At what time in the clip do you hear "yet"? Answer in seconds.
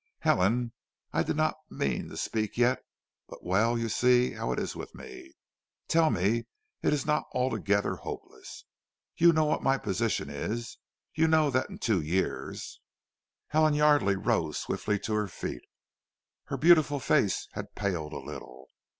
2.57-2.79